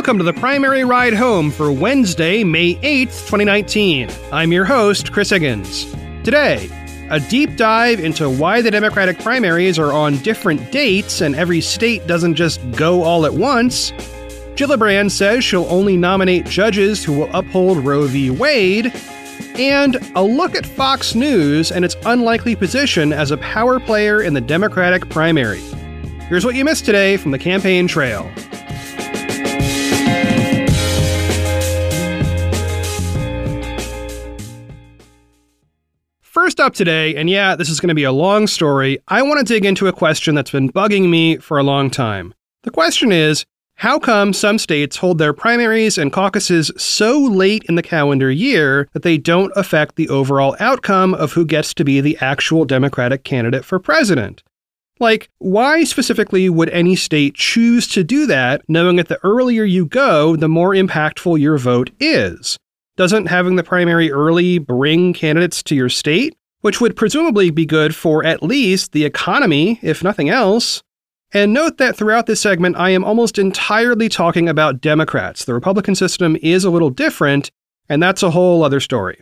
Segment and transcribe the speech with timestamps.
[0.00, 4.08] Welcome to the primary ride home for Wednesday, May 8th, 2019.
[4.32, 5.84] I'm your host, Chris Higgins.
[6.24, 6.70] Today,
[7.10, 12.06] a deep dive into why the Democratic primaries are on different dates and every state
[12.06, 13.90] doesn't just go all at once.
[14.56, 18.30] Gillibrand says she'll only nominate judges who will uphold Roe v.
[18.30, 18.90] Wade.
[19.56, 24.32] And a look at Fox News and its unlikely position as a power player in
[24.32, 25.60] the Democratic primary.
[26.30, 28.32] Here's what you missed today from the campaign trail.
[36.60, 39.38] First up today, and yeah, this is going to be a long story, I want
[39.38, 42.34] to dig into a question that's been bugging me for a long time.
[42.64, 43.46] The question is
[43.76, 48.90] how come some states hold their primaries and caucuses so late in the calendar year
[48.92, 53.24] that they don't affect the overall outcome of who gets to be the actual Democratic
[53.24, 54.42] candidate for president?
[54.98, 59.86] Like, why specifically would any state choose to do that, knowing that the earlier you
[59.86, 62.58] go, the more impactful your vote is?
[62.98, 66.36] Doesn't having the primary early bring candidates to your state?
[66.60, 70.82] Which would presumably be good for at least the economy, if nothing else.
[71.32, 75.44] And note that throughout this segment, I am almost entirely talking about Democrats.
[75.44, 77.50] The Republican system is a little different,
[77.88, 79.20] and that's a whole other story.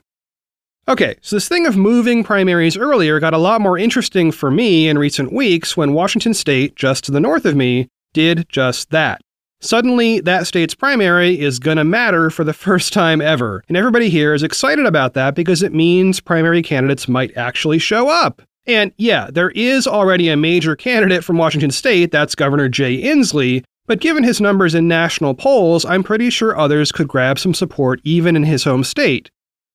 [0.88, 4.88] Okay, so this thing of moving primaries earlier got a lot more interesting for me
[4.88, 9.20] in recent weeks when Washington State, just to the north of me, did just that.
[9.60, 13.64] Suddenly, that state's primary is gonna matter for the first time ever.
[13.68, 18.08] And everybody here is excited about that because it means primary candidates might actually show
[18.08, 18.42] up.
[18.66, 23.64] And yeah, there is already a major candidate from Washington state, that's Governor Jay Inslee,
[23.86, 28.00] but given his numbers in national polls, I'm pretty sure others could grab some support
[28.04, 29.30] even in his home state.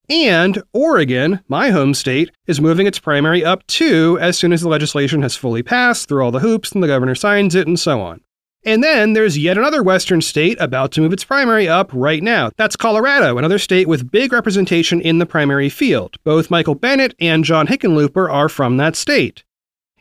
[0.10, 4.70] And Oregon, my home state, is moving its primary up too as soon as the
[4.70, 8.00] legislation has fully passed through all the hoops and the governor signs it and so
[8.00, 8.22] on.
[8.66, 12.52] And then there's yet another Western state about to move its primary up right now.
[12.56, 16.16] That's Colorado, another state with big representation in the primary field.
[16.24, 19.44] Both Michael Bennet and John Hickenlooper are from that state.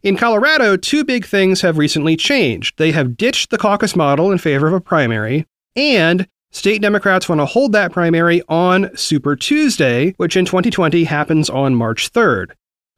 [0.02, 2.78] In Colorado, two big things have recently changed.
[2.78, 5.46] They have ditched the caucus model in favor of a primary,
[5.76, 11.48] and state Democrats want to hold that primary on Super Tuesday, which in 2020 happens
[11.50, 12.52] on March 3rd.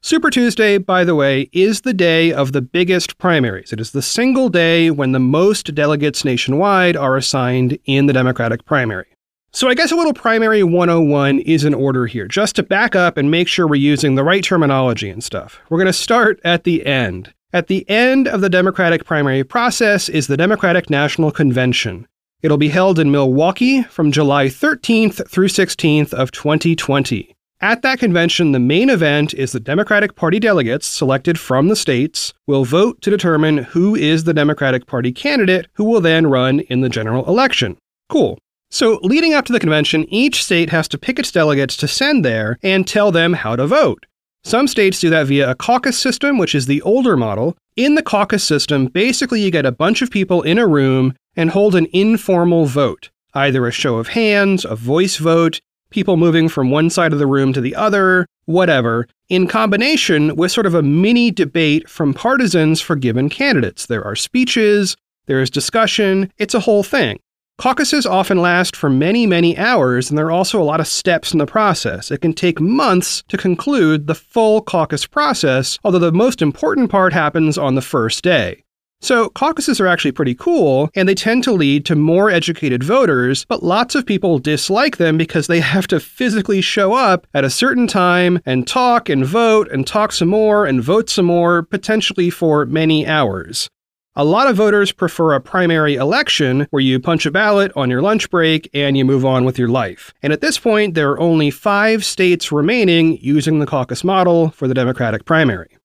[0.05, 3.73] Super Tuesday, by the way, is the day of the biggest primaries.
[3.73, 8.67] It is the single day when the most delegates nationwide are assigned in the Democratic
[8.67, 9.07] primary.
[9.53, 13.17] So I guess a little primary 101 is in order here, just to back up
[13.17, 15.63] and make sure we're using the right terminology and stuff.
[15.71, 17.33] We're going to start at the end.
[17.55, 22.07] At the end of the Democratic primary process is the Democratic National Convention.
[22.43, 27.35] It'll be held in Milwaukee from July 13th through 16th of 2020.
[27.65, 32.35] At that convention, the main event is the Democratic Party delegates selected from the states
[32.47, 36.83] will vote to determine who is the Democratic Party candidate who will then run in
[36.83, 37.79] the general election.
[38.11, 38.39] Cool.
[38.71, 42.23] So, leading up to the convention, each state has to pick its delegates to send
[42.23, 44.05] there and tell them how to vote.
[44.43, 47.57] Some states do that via a caucus system, which is the older model.
[47.77, 51.49] In the caucus system, basically you get a bunch of people in a room and
[51.49, 55.63] hold an informal vote, either a show of hands, a voice vote,
[55.95, 60.51] people moving from one side of the room to the other, whatever, in combination with
[60.51, 63.87] sort of a mini debate from partisans for given candidates.
[63.87, 64.97] There are speeches,
[65.27, 67.21] there is discussion, it's a whole thing.
[67.59, 71.33] Caucuses often last for many, many hours, and there are also a lot of steps
[71.33, 72.11] in the process.
[72.11, 77.13] It can take months to conclude the full caucus process, although the most important part
[77.13, 78.64] happens on the first day.
[79.05, 83.45] So, caucuses are actually pretty cool, and they tend to lead to more educated voters,
[83.45, 87.51] but lots of people dislike them because they have to physically show up at a
[87.51, 92.31] certain time and talk and vote and talk some more and vote some more, potentially
[92.31, 93.69] for many hours.
[94.17, 98.01] A lot of voters prefer a primary election where you punch a ballot on your
[98.01, 100.15] lunch break and you move on with your life.
[100.23, 104.67] And at this point, there are only five states remaining using the caucus model for
[104.67, 105.77] the Democratic primary.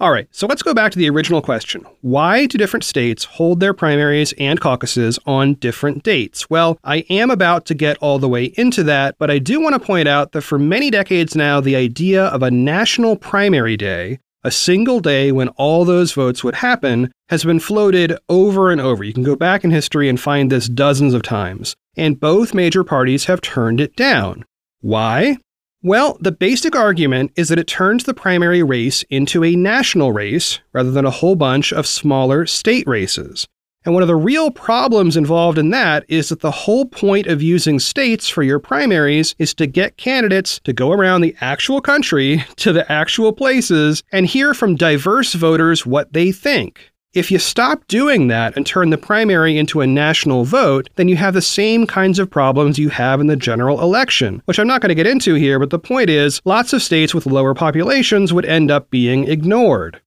[0.00, 1.84] All right, so let's go back to the original question.
[2.00, 6.48] Why do different states hold their primaries and caucuses on different dates?
[6.48, 9.74] Well, I am about to get all the way into that, but I do want
[9.74, 14.20] to point out that for many decades now, the idea of a national primary day,
[14.42, 19.04] a single day when all those votes would happen, has been floated over and over.
[19.04, 21.76] You can go back in history and find this dozens of times.
[21.94, 24.46] And both major parties have turned it down.
[24.80, 25.36] Why?
[25.82, 30.60] Well, the basic argument is that it turns the primary race into a national race
[30.74, 33.48] rather than a whole bunch of smaller state races.
[33.86, 37.40] And one of the real problems involved in that is that the whole point of
[37.40, 42.44] using states for your primaries is to get candidates to go around the actual country
[42.56, 46.89] to the actual places and hear from diverse voters what they think.
[47.12, 51.16] If you stop doing that and turn the primary into a national vote, then you
[51.16, 54.80] have the same kinds of problems you have in the general election, which I'm not
[54.80, 58.32] going to get into here, but the point is lots of states with lower populations
[58.32, 60.00] would end up being ignored.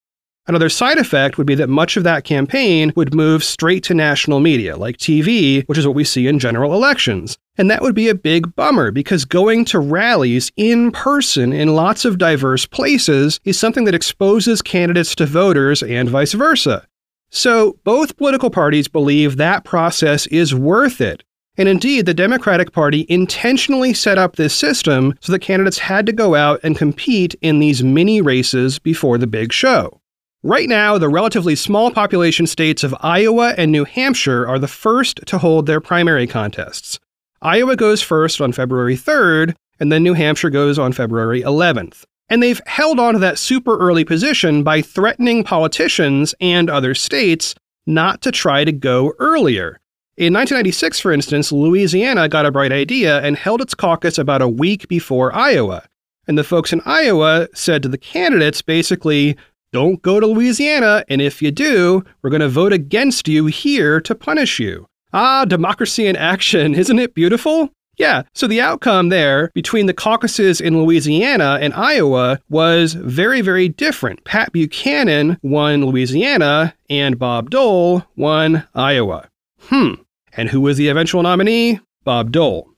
[0.48, 4.40] Another side effect would be that much of that campaign would move straight to national
[4.40, 7.38] media, like TV, which is what we see in general elections.
[7.58, 12.06] And that would be a big bummer because going to rallies in person in lots
[12.06, 16.88] of diverse places is something that exposes candidates to voters and vice versa.
[17.36, 21.24] So, both political parties believe that process is worth it.
[21.58, 26.12] And indeed, the Democratic Party intentionally set up this system so that candidates had to
[26.12, 30.00] go out and compete in these mini races before the big show.
[30.44, 35.26] Right now, the relatively small population states of Iowa and New Hampshire are the first
[35.26, 37.00] to hold their primary contests.
[37.42, 42.04] Iowa goes first on February 3rd, and then New Hampshire goes on February 11th.
[42.30, 47.56] And they've held on to that super early position by threatening politicians and other states
[47.86, 49.80] not to try to go earlier.
[50.16, 54.48] In 1996, for instance, Louisiana got a bright idea and held its caucus about a
[54.48, 55.84] week before Iowa.
[56.28, 59.36] And the folks in Iowa said to the candidates basically,
[59.74, 64.00] don't go to Louisiana, and if you do, we're going to vote against you here
[64.02, 64.86] to punish you.
[65.14, 67.72] Ah, democracy in action, isn't it beautiful?
[67.98, 73.70] Yeah, so the outcome there between the caucuses in Louisiana and Iowa was very, very
[73.70, 74.24] different.
[74.24, 79.30] Pat Buchanan won Louisiana, and Bob Dole won Iowa.
[79.62, 79.94] Hmm.
[80.36, 81.80] And who was the eventual nominee?
[82.04, 82.70] Bob Dole.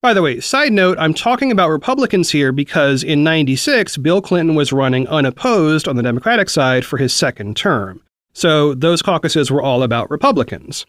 [0.00, 4.54] By the way, side note, I'm talking about Republicans here because in 96, Bill Clinton
[4.54, 8.02] was running unopposed on the Democratic side for his second term.
[8.34, 10.84] So those caucuses were all about Republicans.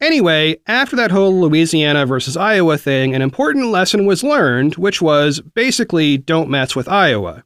[0.00, 5.40] Anyway, after that whole Louisiana versus Iowa thing, an important lesson was learned, which was
[5.40, 7.42] basically don't mess with Iowa.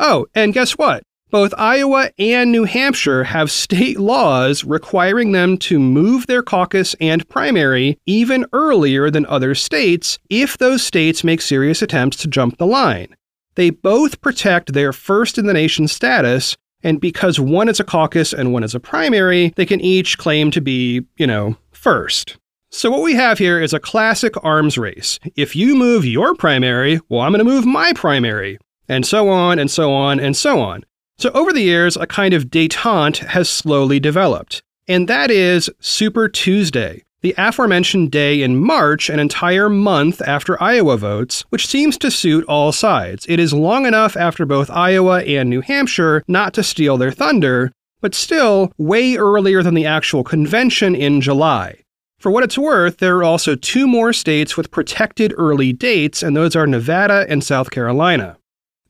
[0.00, 1.02] Oh, and guess what?
[1.30, 7.28] Both Iowa and New Hampshire have state laws requiring them to move their caucus and
[7.28, 12.66] primary even earlier than other states if those states make serious attempts to jump the
[12.66, 13.14] line.
[13.54, 18.32] They both protect their first in the nation status, and because one is a caucus
[18.32, 22.36] and one is a primary, they can each claim to be, you know, first.
[22.70, 25.18] So, what we have here is a classic arms race.
[25.36, 28.58] If you move your primary, well, I'm going to move my primary,
[28.88, 30.84] and so on and so on and so on.
[31.18, 36.28] So, over the years, a kind of detente has slowly developed, and that is Super
[36.28, 42.10] Tuesday, the aforementioned day in March, an entire month after Iowa votes, which seems to
[42.10, 43.26] suit all sides.
[43.28, 47.72] It is long enough after both Iowa and New Hampshire not to steal their thunder,
[48.02, 51.78] but still way earlier than the actual convention in July.
[52.18, 56.36] For what it's worth, there are also two more states with protected early dates, and
[56.36, 58.36] those are Nevada and South Carolina.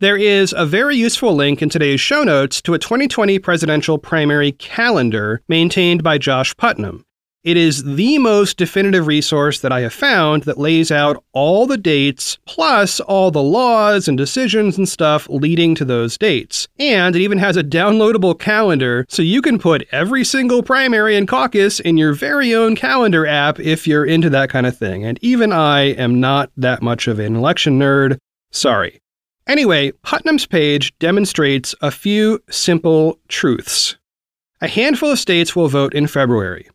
[0.01, 4.51] There is a very useful link in today's show notes to a 2020 presidential primary
[4.51, 7.05] calendar maintained by Josh Putnam.
[7.45, 11.77] It is the most definitive resource that I have found that lays out all the
[11.77, 16.69] dates, plus all the laws and decisions and stuff leading to those dates.
[16.79, 21.27] And it even has a downloadable calendar, so you can put every single primary and
[21.27, 25.05] caucus in your very own calendar app if you're into that kind of thing.
[25.05, 28.19] And even I am not that much of an election nerd.
[28.53, 29.03] Sorry.
[29.49, 33.97] Anyway, Putnam's page demonstrates a few simple truths.
[34.61, 36.69] A handful of states will vote in February.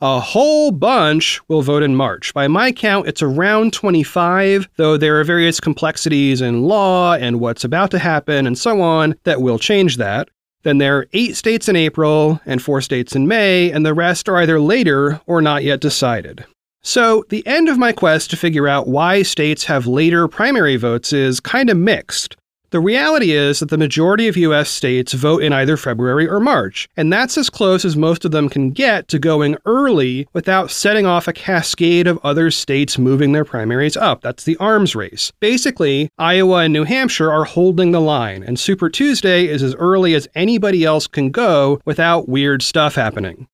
[0.00, 2.34] A whole bunch will vote in March.
[2.34, 7.64] By my count, it's around 25, though there are various complexities in law and what's
[7.64, 10.28] about to happen and so on that will change that.
[10.64, 14.28] Then there are eight states in April and four states in May, and the rest
[14.28, 16.44] are either later or not yet decided.
[16.82, 21.12] So, the end of my quest to figure out why states have later primary votes
[21.12, 22.36] is kind of mixed.
[22.74, 26.88] The reality is that the majority of US states vote in either February or March,
[26.96, 31.06] and that's as close as most of them can get to going early without setting
[31.06, 34.22] off a cascade of other states moving their primaries up.
[34.22, 35.30] That's the arms race.
[35.38, 40.12] Basically, Iowa and New Hampshire are holding the line, and Super Tuesday is as early
[40.14, 43.46] as anybody else can go without weird stuff happening.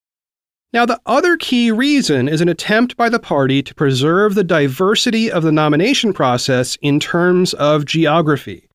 [0.73, 5.31] Now, the other key reason is an attempt by the party to preserve the diversity
[5.31, 8.67] of the nomination process in terms of geography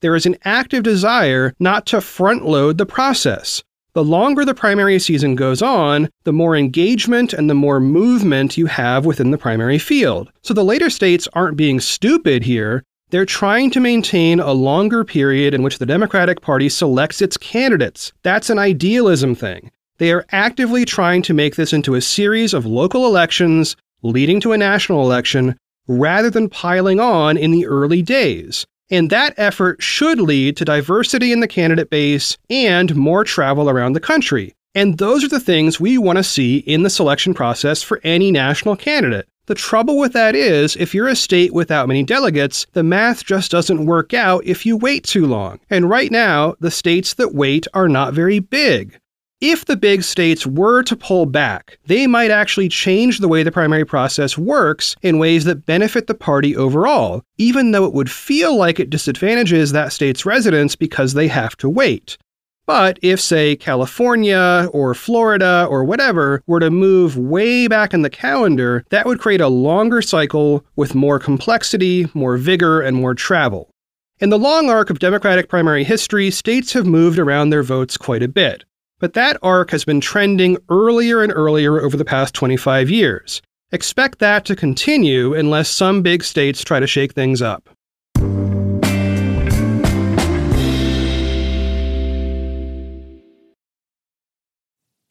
[0.00, 3.62] there is an active desire not to front load the process.
[3.94, 8.66] The longer the primary season goes on, the more engagement and the more movement you
[8.66, 10.30] have within the primary field.
[10.42, 12.84] So the later states aren't being stupid here.
[13.10, 18.12] They're trying to maintain a longer period in which the Democratic Party selects its candidates.
[18.22, 19.70] That's an idealism thing.
[19.96, 24.52] They are actively trying to make this into a series of local elections leading to
[24.52, 25.56] a national election
[25.88, 28.64] rather than piling on in the early days.
[28.90, 33.92] And that effort should lead to diversity in the candidate base and more travel around
[33.92, 34.54] the country.
[34.74, 38.30] And those are the things we want to see in the selection process for any
[38.30, 39.28] national candidate.
[39.46, 43.50] The trouble with that is, if you're a state without many delegates, the math just
[43.50, 45.58] doesn't work out if you wait too long.
[45.70, 48.98] And right now, the states that wait are not very big.
[49.40, 53.52] If the big states were to pull back, they might actually change the way the
[53.52, 58.56] primary process works in ways that benefit the party overall, even though it would feel
[58.56, 62.18] like it disadvantages that state's residents because they have to wait.
[62.66, 68.10] But if, say, California or Florida or whatever were to move way back in the
[68.10, 73.70] calendar, that would create a longer cycle with more complexity, more vigor, and more travel.
[74.18, 78.24] In the long arc of Democratic primary history, states have moved around their votes quite
[78.24, 78.64] a bit.
[79.00, 83.40] But that arc has been trending earlier and earlier over the past 25 years.
[83.70, 87.68] Expect that to continue unless some big states try to shake things up.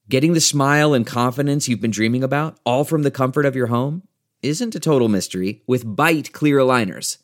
[0.10, 3.67] Getting the smile and confidence you've been dreaming about, all from the comfort of your
[3.67, 4.03] home,
[4.41, 7.17] isn't a total mystery with Byte clear aligners.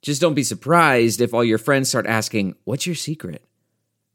[0.00, 3.44] Just don't be surprised if all your friends start asking, What's your secret?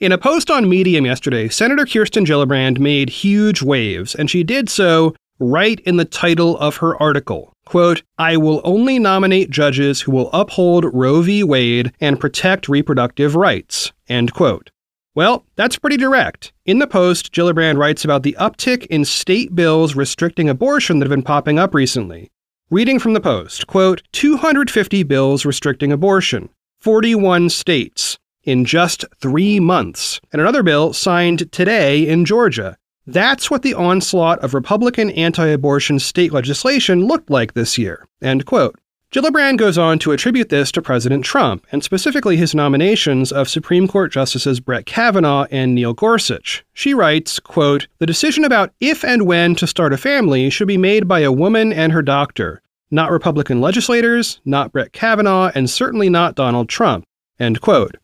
[0.00, 4.68] In a post on Medium yesterday, Senator Kirsten Gillibrand made huge waves, and she did
[4.68, 7.52] so right in the title of her article.
[7.64, 11.44] Quote, I will only nominate judges who will uphold Roe v.
[11.44, 13.92] Wade and protect reproductive rights.
[14.08, 14.70] End quote.
[15.14, 16.52] Well, that's pretty direct.
[16.66, 21.16] In the Post, Gillibrand writes about the uptick in state bills restricting abortion that have
[21.16, 22.32] been popping up recently.
[22.68, 26.48] Reading from the Post, quote, 250 bills restricting abortion,
[26.80, 32.76] 41 states, in just three months, and another bill signed today in Georgia.
[33.06, 38.06] That's what the onslaught of Republican anti abortion state legislation looked like this year.
[38.22, 38.78] End quote.
[39.14, 43.86] Gillibrand goes on to attribute this to President Trump, and specifically his nominations of Supreme
[43.86, 46.64] Court Justices Brett Kavanaugh and Neil Gorsuch.
[46.72, 50.78] She writes, quote, The decision about if and when to start a family should be
[50.78, 52.60] made by a woman and her doctor,
[52.90, 57.04] not Republican legislators, not Brett Kavanaugh, and certainly not Donald Trump.
[57.38, 57.96] End quote.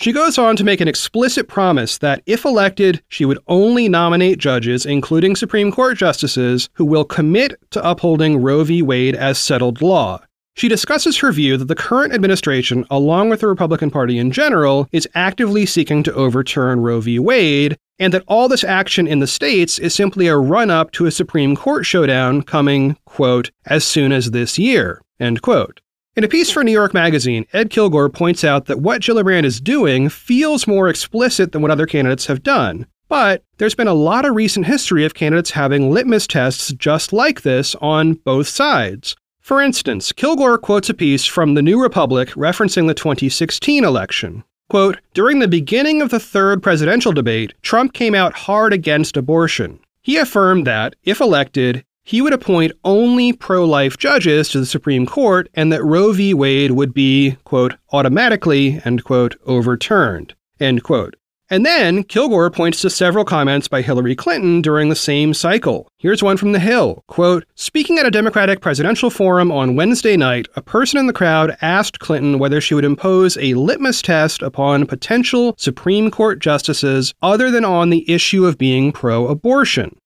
[0.00, 4.38] She goes on to make an explicit promise that, if elected, she would only nominate
[4.38, 8.82] judges, including Supreme Court justices, who will commit to upholding Roe v.
[8.82, 10.20] Wade as settled law.
[10.56, 14.88] She discusses her view that the current administration, along with the Republican Party in general,
[14.92, 17.18] is actively seeking to overturn Roe v.
[17.18, 21.06] Wade, and that all this action in the states is simply a run up to
[21.06, 25.80] a Supreme Court showdown coming, quote, as soon as this year, end quote.
[26.16, 29.60] In a piece for New York Magazine, Ed Kilgore points out that what Gillibrand is
[29.60, 32.86] doing feels more explicit than what other candidates have done.
[33.08, 37.42] But there's been a lot of recent history of candidates having litmus tests just like
[37.42, 39.16] this on both sides.
[39.40, 44.44] For instance, Kilgore quotes a piece from The New Republic referencing the 2016 election.
[44.70, 49.80] Quote, During the beginning of the third presidential debate, Trump came out hard against abortion.
[50.00, 55.06] He affirmed that, if elected, he would appoint only pro life judges to the Supreme
[55.06, 56.34] Court and that Roe v.
[56.34, 61.16] Wade would be, quote, automatically, end quote, overturned, end quote.
[61.50, 65.88] And then Kilgore points to several comments by Hillary Clinton during the same cycle.
[65.98, 67.04] Here's one from The Hill.
[67.06, 71.56] Quote, Speaking at a Democratic presidential forum on Wednesday night, a person in the crowd
[71.60, 77.50] asked Clinton whether she would impose a litmus test upon potential Supreme Court justices other
[77.50, 79.96] than on the issue of being pro abortion.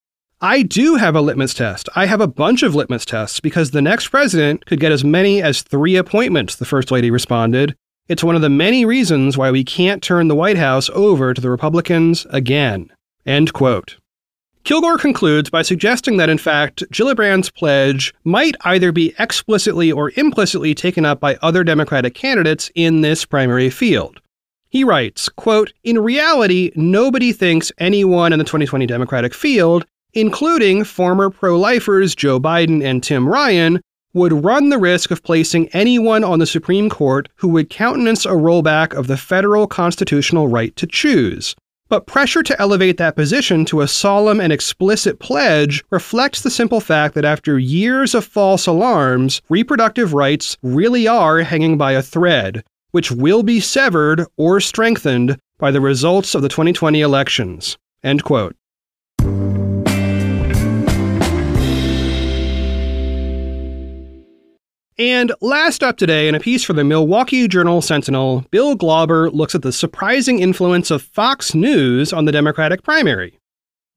[0.41, 1.89] I do have a litmus test.
[1.97, 5.43] I have a bunch of litmus tests because the next president could get as many
[5.43, 7.75] as three appointments, the First Lady responded.
[8.07, 11.41] It's one of the many reasons why we can't turn the White House over to
[11.41, 12.89] the Republicans again.
[13.27, 13.97] End quote.
[14.63, 20.73] Kilgore concludes by suggesting that, in fact, Gillibrand's pledge might either be explicitly or implicitly
[20.73, 24.21] taken up by other Democratic candidates in this primary field.
[24.69, 29.85] He writes, quote, In reality, nobody thinks anyone in the 2020 Democratic field,
[30.15, 33.81] including former pro lifers Joe Biden and Tim Ryan,
[34.15, 38.31] would run the risk of placing anyone on the Supreme Court who would countenance a
[38.31, 41.55] rollback of the federal constitutional right to choose.
[41.89, 46.81] But pressure to elevate that position to a solemn and explicit pledge reflects the simple
[46.81, 52.63] fact that after years of false alarms, reproductive rights really are hanging by a thread,
[52.91, 57.79] which will be severed or strengthened by the results of the 2020 elections.
[58.05, 58.55] End quote.
[64.99, 69.55] And last up today, in a piece for the Milwaukee Journal Sentinel, Bill Glauber looks
[69.55, 73.39] at the surprising influence of Fox News on the Democratic primary.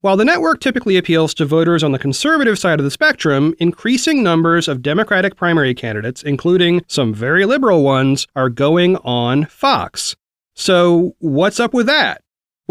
[0.02, 4.22] While the network typically appeals to voters on the conservative side of the spectrum, increasing
[4.22, 10.14] numbers of Democratic primary candidates, including some very liberal ones, are going on Fox.
[10.54, 12.22] So, what's up with that?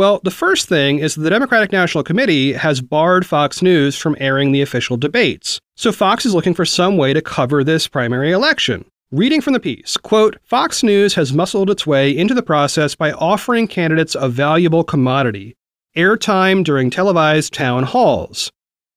[0.01, 4.51] Well, the first thing is the Democratic National Committee has barred Fox News from airing
[4.51, 5.59] the official debates.
[5.75, 8.85] So Fox is looking for some way to cover this primary election.
[9.11, 13.11] Reading from the piece, quote, Fox News has muscled its way into the process by
[13.11, 15.55] offering candidates a valuable commodity
[15.95, 18.51] airtime during televised town halls.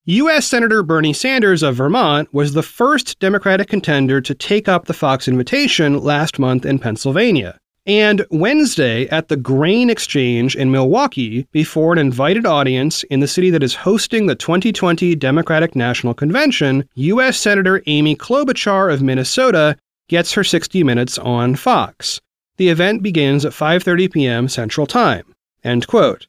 [0.07, 0.47] U.S.
[0.47, 5.29] Senator Bernie Sanders of Vermont was the first Democratic contender to take up the Fox
[5.29, 7.61] invitation last month in Pennsylvania.
[7.87, 13.50] And Wednesday at the Grain Exchange in Milwaukee, before an invited audience in the city
[13.50, 17.37] that is hosting the 2020 Democratic National Convention, U.S.
[17.37, 19.76] Senator Amy Klobuchar of Minnesota
[20.09, 22.23] gets her 60 minutes on Fox.
[22.57, 24.49] The event begins at 5:30 p.m.
[24.49, 25.35] Central Time.
[25.62, 26.26] End quote.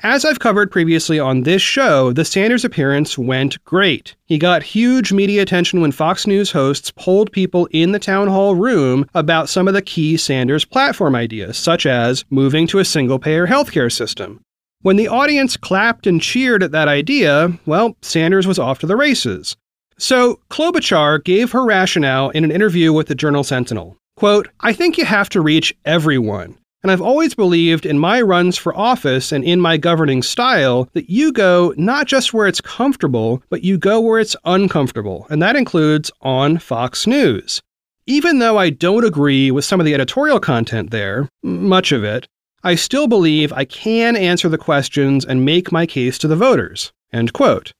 [0.00, 4.16] As I've covered previously on this show, the Sanders appearance went great.
[4.26, 8.54] He got huge media attention when Fox News hosts polled people in the town hall
[8.54, 13.18] room about some of the key Sanders platform ideas, such as moving to a single
[13.18, 14.40] payer healthcare system.
[14.82, 18.96] When the audience clapped and cheered at that idea, well, Sanders was off to the
[18.96, 19.56] races.
[19.96, 23.96] So, Klobuchar gave her rationale in an interview with the Journal Sentinel.
[24.16, 26.58] Quote, I think you have to reach everyone.
[26.84, 31.08] And I've always believed in my runs for office and in my governing style that
[31.08, 35.26] you go not just where it's comfortable, but you go where it's uncomfortable.
[35.30, 37.62] And that includes on Fox News.
[38.06, 42.28] Even though I don't agree with some of the editorial content there, much of it,
[42.62, 46.92] I still believe I can answer the questions and make my case to the voters.
[47.14, 47.72] End quote.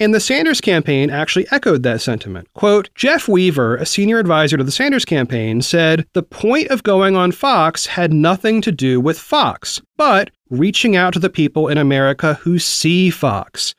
[0.00, 2.48] And the Sanders campaign actually echoed that sentiment.
[2.54, 7.16] Quote Jeff Weaver, a senior advisor to the Sanders campaign, said the point of going
[7.16, 11.76] on Fox had nothing to do with Fox, but reaching out to the people in
[11.76, 13.74] America who see Fox.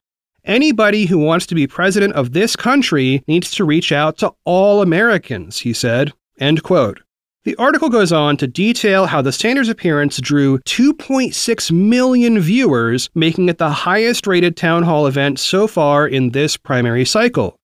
[0.45, 4.84] Anybody who wants to be president of this country needs to reach out to all
[4.84, 6.13] Americans, he said.
[6.39, 7.01] End quote.
[7.43, 13.49] The article goes on to detail how the Sanders appearance drew 2.6 million viewers, making
[13.49, 17.56] it the highest rated town hall event so far in this primary cycle.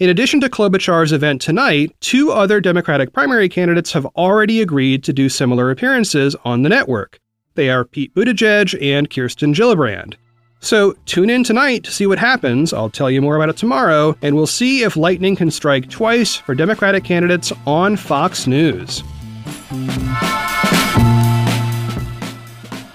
[0.00, 5.12] In addition to Klobuchar's event tonight, two other Democratic primary candidates have already agreed to
[5.12, 7.20] do similar appearances on the network.
[7.54, 10.14] They are Pete Buttigieg and Kirsten Gillibrand.
[10.58, 12.72] So tune in tonight to see what happens.
[12.72, 16.34] I'll tell you more about it tomorrow, and we'll see if lightning can strike twice
[16.34, 19.04] for Democratic candidates on Fox News.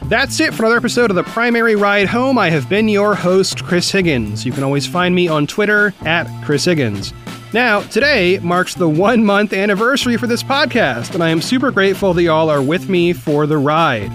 [0.10, 2.38] That's it for another episode of the Primary Ride Home.
[2.38, 4.46] I have been your host, Chris Higgins.
[4.46, 7.14] You can always find me on Twitter at Chris Higgins.
[7.54, 12.14] Now, today marks the one month anniversary for this podcast, and I am super grateful
[12.14, 14.12] that y'all are with me for the ride.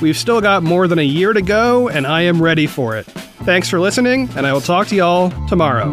[0.00, 3.06] We've still got more than a year to go, and I am ready for it.
[3.42, 5.92] Thanks for listening, and I will talk to y'all tomorrow.